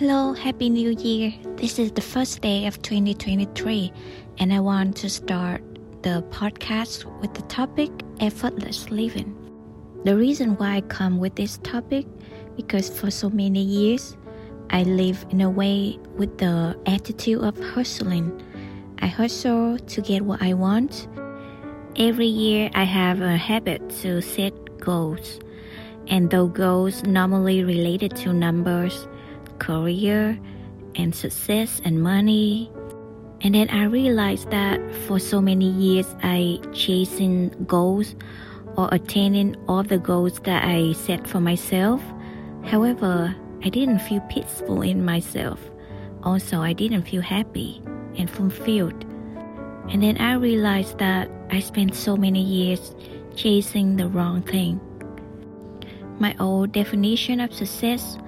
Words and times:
Hello, 0.00 0.32
Happy 0.32 0.70
New 0.70 0.92
Year. 0.92 1.30
This 1.56 1.78
is 1.78 1.92
the 1.92 2.00
first 2.00 2.40
day 2.40 2.64
of 2.64 2.80
2023, 2.80 3.92
and 4.38 4.50
I 4.50 4.58
want 4.58 4.96
to 4.96 5.10
start 5.10 5.60
the 6.00 6.24
podcast 6.30 7.04
with 7.20 7.34
the 7.34 7.42
topic 7.42 7.90
effortless 8.18 8.90
living. 8.90 9.36
The 10.06 10.16
reason 10.16 10.56
why 10.56 10.76
I 10.76 10.80
come 10.80 11.18
with 11.18 11.34
this 11.34 11.58
topic 11.58 12.06
because 12.56 12.88
for 12.88 13.10
so 13.10 13.28
many 13.28 13.60
years 13.60 14.16
I 14.70 14.84
live 14.84 15.26
in 15.28 15.42
a 15.42 15.50
way 15.50 15.98
with 16.16 16.38
the 16.38 16.80
attitude 16.86 17.44
of 17.44 17.62
hustling. 17.62 18.42
I 19.00 19.06
hustle 19.06 19.78
to 19.78 20.00
get 20.00 20.22
what 20.22 20.40
I 20.40 20.54
want. 20.54 21.08
Every 21.96 22.24
year 22.24 22.70
I 22.72 22.84
have 22.84 23.20
a 23.20 23.36
habit 23.36 23.90
to 24.00 24.22
set 24.22 24.80
goals, 24.80 25.40
and 26.06 26.30
those 26.30 26.52
goals 26.52 27.02
normally 27.02 27.62
related 27.64 28.16
to 28.24 28.32
numbers 28.32 29.06
career 29.60 30.36
and 30.96 31.14
success 31.14 31.80
and 31.84 32.02
money. 32.02 32.72
And 33.42 33.54
then 33.54 33.70
I 33.70 33.84
realized 33.84 34.50
that 34.50 34.80
for 35.06 35.20
so 35.20 35.40
many 35.40 35.70
years 35.70 36.06
I 36.22 36.58
chasing 36.72 37.50
goals 37.66 38.16
or 38.76 38.88
attaining 38.90 39.56
all 39.68 39.82
the 39.82 39.98
goals 39.98 40.40
that 40.40 40.64
I 40.64 40.92
set 40.92 41.26
for 41.28 41.40
myself. 41.40 42.02
However, 42.64 43.34
I 43.62 43.68
didn't 43.68 44.00
feel 44.00 44.20
peaceful 44.22 44.82
in 44.82 45.04
myself. 45.04 45.60
Also, 46.22 46.60
I 46.60 46.72
didn't 46.72 47.02
feel 47.02 47.22
happy 47.22 47.82
and 48.16 48.28
fulfilled. 48.28 49.04
And 49.88 50.02
then 50.02 50.18
I 50.18 50.34
realized 50.34 50.98
that 50.98 51.30
I 51.50 51.60
spent 51.60 51.94
so 51.94 52.16
many 52.16 52.42
years 52.42 52.94
chasing 53.36 53.96
the 53.96 54.08
wrong 54.08 54.42
thing. 54.42 54.80
My 56.18 56.34
old 56.38 56.72
definition 56.72 57.40
of 57.40 57.52
success 57.54 58.18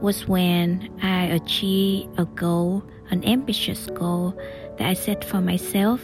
was 0.00 0.28
when 0.28 0.90
I 1.02 1.24
achieved 1.24 2.18
a 2.18 2.24
goal, 2.24 2.82
an 3.10 3.24
ambitious 3.24 3.86
goal 3.94 4.38
that 4.78 4.88
I 4.88 4.94
set 4.94 5.24
for 5.24 5.40
myself 5.40 6.00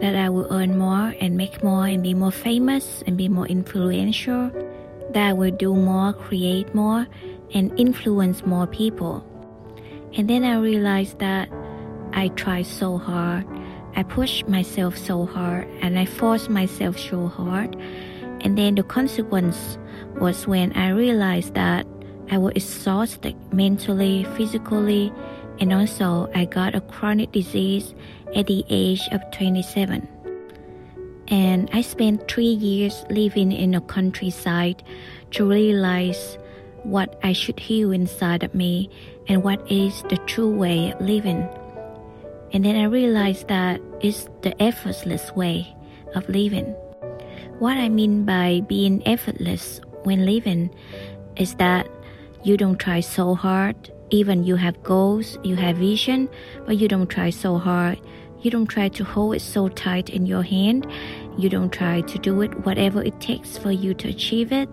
that 0.00 0.16
I 0.16 0.28
will 0.28 0.46
earn 0.50 0.76
more 0.76 1.14
and 1.20 1.36
make 1.36 1.62
more 1.62 1.86
and 1.86 2.02
be 2.02 2.14
more 2.14 2.32
famous 2.32 3.02
and 3.06 3.16
be 3.16 3.28
more 3.28 3.46
influential, 3.46 4.50
that 5.12 5.28
I 5.28 5.32
will 5.32 5.52
do 5.52 5.74
more, 5.74 6.12
create 6.12 6.74
more, 6.74 7.06
and 7.52 7.78
influence 7.78 8.44
more 8.44 8.66
people. 8.66 9.24
And 10.14 10.28
then 10.28 10.44
I 10.44 10.56
realized 10.56 11.20
that 11.20 11.48
I 12.12 12.28
tried 12.28 12.66
so 12.66 12.98
hard, 12.98 13.46
I 13.96 14.02
pushed 14.02 14.48
myself 14.48 14.98
so 14.98 15.26
hard, 15.26 15.68
and 15.80 15.98
I 15.98 16.06
forced 16.06 16.50
myself 16.50 16.98
so 16.98 17.28
hard. 17.28 17.76
And 18.40 18.58
then 18.58 18.74
the 18.74 18.82
consequence 18.82 19.78
was 20.20 20.46
when 20.46 20.72
I 20.72 20.88
realized 20.90 21.54
that 21.54 21.86
I 22.30 22.38
was 22.38 22.54
exhausted 22.54 23.36
mentally, 23.52 24.24
physically, 24.36 25.12
and 25.60 25.72
also 25.72 26.30
I 26.34 26.46
got 26.46 26.74
a 26.74 26.80
chronic 26.80 27.32
disease 27.32 27.94
at 28.34 28.46
the 28.46 28.64
age 28.68 29.08
of 29.12 29.20
27. 29.30 30.08
And 31.28 31.70
I 31.72 31.80
spent 31.80 32.28
three 32.28 32.52
years 32.52 33.04
living 33.08 33.52
in 33.52 33.74
a 33.74 33.80
countryside 33.80 34.82
to 35.32 35.48
realize 35.48 36.38
what 36.82 37.18
I 37.22 37.32
should 37.32 37.58
heal 37.58 37.92
inside 37.92 38.42
of 38.42 38.54
me 38.54 38.90
and 39.28 39.42
what 39.42 39.60
is 39.70 40.02
the 40.10 40.18
true 40.26 40.50
way 40.50 40.92
of 40.92 41.00
living. 41.00 41.48
And 42.52 42.64
then 42.64 42.76
I 42.76 42.84
realized 42.84 43.48
that 43.48 43.80
it's 44.00 44.28
the 44.42 44.60
effortless 44.62 45.32
way 45.32 45.74
of 46.14 46.28
living. 46.28 46.66
What 47.58 47.78
I 47.78 47.88
mean 47.88 48.24
by 48.24 48.62
being 48.68 49.06
effortless 49.06 49.80
when 50.04 50.26
living 50.26 50.70
is 51.36 51.54
that 51.54 51.88
you 52.44 52.58
don't 52.58 52.78
try 52.78 53.00
so 53.00 53.34
hard. 53.34 53.90
Even 54.10 54.44
you 54.44 54.56
have 54.56 54.82
goals, 54.82 55.38
you 55.42 55.56
have 55.56 55.78
vision, 55.78 56.28
but 56.66 56.76
you 56.76 56.88
don't 56.88 57.08
try 57.08 57.30
so 57.30 57.56
hard. 57.56 57.98
You 58.42 58.50
don't 58.50 58.66
try 58.66 58.88
to 58.88 59.02
hold 59.02 59.36
it 59.36 59.40
so 59.40 59.68
tight 59.68 60.10
in 60.10 60.26
your 60.26 60.42
hand. 60.42 60.86
You 61.38 61.48
don't 61.48 61.72
try 61.72 62.02
to 62.02 62.18
do 62.18 62.42
it 62.42 62.66
whatever 62.66 63.02
it 63.02 63.18
takes 63.18 63.56
for 63.56 63.72
you 63.72 63.94
to 63.94 64.08
achieve 64.10 64.52
it. 64.52 64.68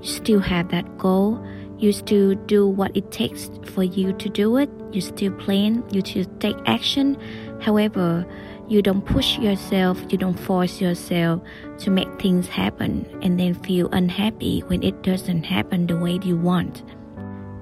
You 0.00 0.08
still 0.08 0.40
have 0.40 0.70
that 0.70 0.96
goal. 0.96 1.44
You 1.78 1.92
still 1.92 2.36
do 2.46 2.68
what 2.68 2.96
it 2.96 3.10
takes 3.10 3.50
for 3.64 3.82
you 3.82 4.12
to 4.12 4.28
do 4.28 4.56
it. 4.56 4.70
You 4.92 5.00
still 5.00 5.32
plan. 5.32 5.82
You 5.90 6.02
still 6.02 6.26
take 6.38 6.56
action. 6.66 7.18
However, 7.60 8.24
you 8.68 8.82
don't 8.82 9.04
push 9.04 9.38
yourself, 9.38 10.00
you 10.10 10.18
don't 10.18 10.38
force 10.38 10.80
yourself 10.80 11.42
to 11.78 11.90
make 11.90 12.08
things 12.20 12.48
happen 12.48 13.06
and 13.22 13.38
then 13.38 13.54
feel 13.54 13.88
unhappy 13.92 14.60
when 14.68 14.82
it 14.82 15.02
doesn't 15.02 15.44
happen 15.44 15.86
the 15.86 15.96
way 15.96 16.18
you 16.22 16.36
want. 16.36 16.82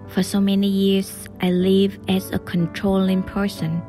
For 0.08 0.22
so 0.22 0.40
many 0.40 0.66
years, 0.66 1.28
I 1.40 1.50
live 1.50 1.98
as 2.08 2.30
a 2.30 2.38
controlling 2.38 3.22
person. 3.22 3.82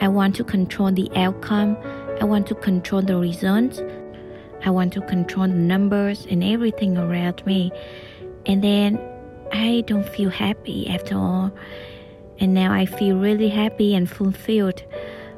I 0.00 0.08
want 0.08 0.36
to 0.36 0.44
control 0.44 0.92
the 0.92 1.10
outcome, 1.16 1.76
I 2.20 2.24
want 2.24 2.46
to 2.48 2.54
control 2.54 3.02
the 3.02 3.16
results, 3.16 3.80
I 4.64 4.70
want 4.70 4.92
to 4.94 5.00
control 5.02 5.46
the 5.46 5.54
numbers 5.54 6.26
and 6.28 6.42
everything 6.42 6.96
around 6.96 7.44
me. 7.46 7.72
And 8.46 8.62
then 8.62 8.98
I 9.52 9.82
don't 9.86 10.08
feel 10.08 10.30
happy 10.30 10.88
after 10.88 11.16
all. 11.16 11.52
And 12.40 12.54
now 12.54 12.72
I 12.72 12.86
feel 12.86 13.16
really 13.16 13.48
happy 13.48 13.94
and 13.94 14.10
fulfilled 14.10 14.82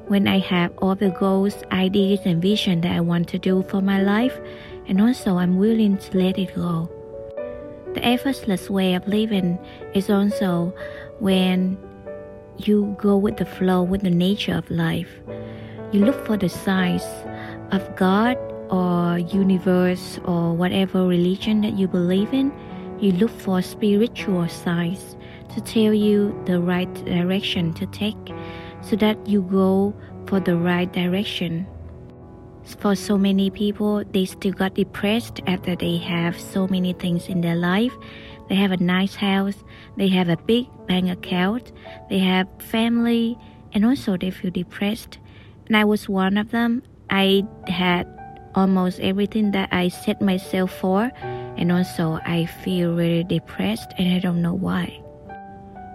when 0.08 0.28
I 0.28 0.38
have 0.38 0.72
all 0.78 0.94
the 0.94 1.10
goals, 1.10 1.62
ideas, 1.72 2.20
and 2.24 2.40
vision 2.40 2.80
that 2.82 2.92
I 2.92 3.00
want 3.00 3.28
to 3.28 3.38
do 3.38 3.62
for 3.64 3.80
my 3.80 4.02
life, 4.02 4.38
and 4.86 5.00
also 5.00 5.36
I'm 5.36 5.58
willing 5.58 5.98
to 5.98 6.18
let 6.18 6.38
it 6.38 6.54
go. 6.54 6.90
The 7.94 8.04
effortless 8.04 8.68
way 8.70 8.94
of 8.94 9.06
living 9.08 9.58
is 9.94 10.10
also 10.10 10.74
when 11.18 11.78
you 12.58 12.96
go 12.98 13.16
with 13.16 13.36
the 13.36 13.46
flow 13.46 13.82
with 13.82 14.02
the 14.02 14.10
nature 14.10 14.54
of 14.54 14.70
life. 14.70 15.10
You 15.92 16.04
look 16.04 16.26
for 16.26 16.36
the 16.36 16.48
signs 16.48 17.04
of 17.72 17.96
God 17.96 18.36
or 18.70 19.18
universe 19.18 20.18
or 20.24 20.54
whatever 20.54 21.06
religion 21.06 21.60
that 21.62 21.78
you 21.78 21.88
believe 21.88 22.32
in. 22.32 22.52
You 23.00 23.12
look 23.12 23.30
for 23.30 23.62
spiritual 23.62 24.48
signs 24.48 25.16
to 25.54 25.60
tell 25.60 25.94
you 25.94 26.38
the 26.46 26.60
right 26.60 26.92
direction 27.04 27.72
to 27.74 27.86
take 27.86 28.16
so 28.88 28.96
that 28.96 29.18
you 29.26 29.42
go 29.42 29.94
for 30.26 30.40
the 30.40 30.56
right 30.56 30.92
direction. 30.92 31.66
For 32.78 32.94
so 32.94 33.16
many 33.16 33.50
people, 33.50 34.02
they 34.10 34.24
still 34.24 34.52
got 34.52 34.74
depressed 34.74 35.40
after 35.46 35.76
they 35.76 35.98
have 35.98 36.38
so 36.38 36.66
many 36.66 36.92
things 36.92 37.28
in 37.28 37.40
their 37.40 37.54
life. 37.54 37.92
They 38.48 38.54
have 38.56 38.72
a 38.72 38.76
nice 38.76 39.14
house, 39.14 39.56
they 39.96 40.08
have 40.08 40.28
a 40.28 40.36
big 40.36 40.66
bank 40.86 41.10
account, 41.10 41.72
they 42.10 42.18
have 42.18 42.48
family, 42.58 43.38
and 43.72 43.84
also 43.84 44.16
they 44.16 44.30
feel 44.30 44.50
depressed. 44.50 45.18
And 45.66 45.76
I 45.76 45.84
was 45.84 46.08
one 46.08 46.36
of 46.38 46.50
them. 46.50 46.82
I 47.10 47.44
had 47.66 48.06
almost 48.54 49.00
everything 49.00 49.50
that 49.52 49.68
I 49.72 49.88
set 49.88 50.22
myself 50.22 50.72
for, 50.72 51.10
and 51.56 51.72
also 51.72 52.20
I 52.24 52.46
feel 52.46 52.94
really 52.94 53.24
depressed, 53.24 53.92
and 53.98 54.12
I 54.14 54.18
don't 54.18 54.42
know 54.42 54.54
why. 54.54 55.02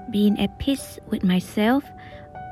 Being 0.10 0.40
at 0.40 0.60
peace 0.60 1.00
with 1.10 1.24
myself 1.24 1.84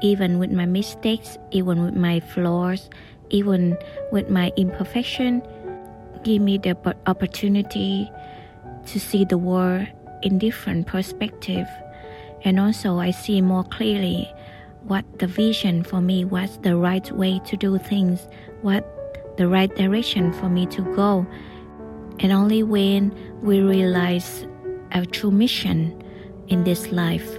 even 0.01 0.39
with 0.39 0.51
my 0.51 0.65
mistakes, 0.65 1.37
even 1.51 1.83
with 1.83 1.95
my 1.95 2.19
flaws, 2.19 2.89
even 3.29 3.77
with 4.11 4.29
my 4.29 4.51
imperfection, 4.57 5.41
give 6.23 6.41
me 6.41 6.57
the 6.57 6.75
opportunity 7.05 8.09
to 8.85 8.99
see 8.99 9.25
the 9.25 9.37
world 9.37 9.87
in 10.21 10.37
different 10.37 10.87
perspective. 10.87 11.67
And 12.43 12.59
also 12.59 12.99
I 12.99 13.11
see 13.11 13.41
more 13.41 13.63
clearly 13.63 14.31
what 14.83 15.05
the 15.19 15.27
vision 15.27 15.83
for 15.83 16.01
me 16.01 16.25
was 16.25 16.57
the 16.59 16.75
right 16.75 17.09
way 17.11 17.39
to 17.45 17.57
do 17.57 17.77
things, 17.77 18.27
what 18.61 18.85
the 19.37 19.47
right 19.47 19.73
direction 19.75 20.33
for 20.33 20.49
me 20.49 20.65
to 20.67 20.81
go. 20.95 21.27
And 22.19 22.31
only 22.31 22.63
when 22.63 23.13
we 23.41 23.61
realize 23.61 24.47
our 24.91 25.05
true 25.05 25.31
mission 25.31 26.01
in 26.47 26.63
this 26.63 26.91
life, 26.91 27.29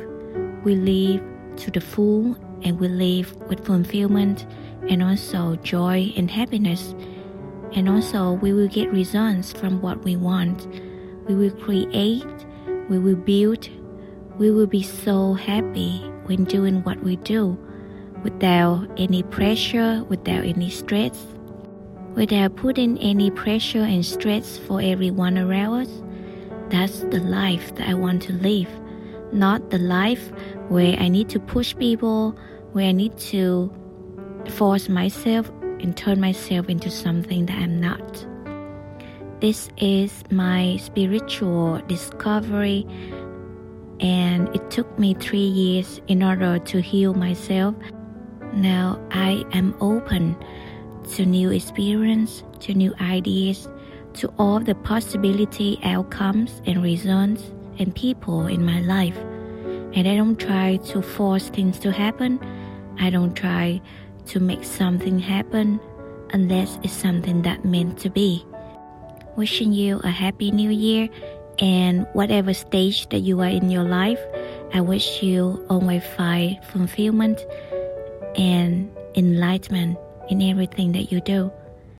we 0.64 0.74
live 0.76 1.22
to 1.56 1.70
the 1.70 1.80
full 1.80 2.36
and 2.62 2.78
we 2.78 2.88
live 2.88 3.34
with 3.48 3.64
fulfillment 3.64 4.46
and 4.88 5.02
also 5.02 5.56
joy 5.56 6.12
and 6.16 6.30
happiness. 6.30 6.94
And 7.72 7.88
also, 7.88 8.32
we 8.32 8.52
will 8.52 8.68
get 8.68 8.90
results 8.90 9.52
from 9.52 9.80
what 9.80 10.02
we 10.04 10.16
want. 10.16 10.66
We 11.28 11.34
will 11.34 11.52
create, 11.52 12.26
we 12.88 12.98
will 12.98 13.16
build, 13.16 13.68
we 14.38 14.50
will 14.50 14.66
be 14.66 14.82
so 14.82 15.34
happy 15.34 15.98
when 16.24 16.44
doing 16.44 16.82
what 16.82 17.02
we 17.02 17.16
do 17.16 17.56
without 18.22 18.88
any 18.96 19.22
pressure, 19.22 20.04
without 20.08 20.44
any 20.44 20.70
stress, 20.70 21.26
without 22.14 22.56
putting 22.56 22.98
any 22.98 23.30
pressure 23.30 23.82
and 23.82 24.04
stress 24.04 24.58
for 24.58 24.80
everyone 24.80 25.38
around 25.38 25.82
us. 25.82 26.02
That's 26.70 27.00
the 27.00 27.20
life 27.20 27.74
that 27.76 27.88
I 27.88 27.94
want 27.94 28.22
to 28.22 28.32
live, 28.32 28.68
not 29.32 29.70
the 29.70 29.78
life 29.78 30.32
where 30.68 30.96
I 30.98 31.08
need 31.08 31.28
to 31.30 31.40
push 31.40 31.76
people, 31.76 32.36
where 32.72 32.88
I 32.88 32.92
need 32.92 33.16
to 33.32 33.72
force 34.48 34.88
myself 34.88 35.50
and 35.80 35.96
turn 35.96 36.20
myself 36.20 36.68
into 36.68 36.90
something 36.90 37.46
that 37.46 37.58
I'm 37.58 37.80
not. 37.80 38.26
This 39.40 39.70
is 39.78 40.24
my 40.30 40.76
spiritual 40.76 41.80
discovery 41.86 42.86
and 44.00 44.54
it 44.54 44.70
took 44.70 44.98
me 44.98 45.14
three 45.14 45.38
years 45.38 46.00
in 46.08 46.22
order 46.22 46.58
to 46.58 46.80
heal 46.80 47.14
myself. 47.14 47.74
Now 48.52 49.00
I 49.10 49.44
am 49.52 49.74
open 49.80 50.36
to 51.12 51.24
new 51.24 51.50
experience, 51.50 52.42
to 52.60 52.74
new 52.74 52.94
ideas, 53.00 53.68
to 54.14 54.28
all 54.38 54.60
the 54.60 54.74
possibility 54.74 55.78
outcomes 55.82 56.60
and 56.66 56.82
results 56.82 57.52
and 57.80 57.94
people 57.94 58.46
in 58.46 58.64
my 58.64 58.80
life. 58.80 59.16
And 59.94 60.06
I 60.06 60.14
don't 60.14 60.38
try 60.38 60.76
to 60.92 61.02
force 61.02 61.48
things 61.48 61.80
to 61.80 61.90
happen. 61.90 62.38
I 63.00 63.10
don't 63.10 63.34
try 63.34 63.80
to 64.26 64.38
make 64.38 64.62
something 64.62 65.18
happen 65.18 65.80
unless 66.32 66.78
it's 66.84 66.92
something 66.92 67.42
that 67.42 67.64
meant 67.64 67.98
to 68.00 68.10
be. 68.10 68.46
Wishing 69.36 69.72
you 69.72 70.00
a 70.04 70.10
happy 70.10 70.50
new 70.50 70.70
year 70.70 71.08
and 71.58 72.06
whatever 72.12 72.54
stage 72.54 73.08
that 73.08 73.20
you 73.20 73.40
are 73.40 73.48
in 73.48 73.70
your 73.70 73.84
life, 73.84 74.20
I 74.72 74.80
wish 74.80 75.22
you 75.22 75.64
always 75.68 76.04
find 76.16 76.62
fulfillment 76.66 77.44
and 78.36 78.94
enlightenment 79.16 79.98
in 80.28 80.42
everything 80.42 80.92
that 80.92 81.10
you 81.10 81.20
do. 81.20 81.50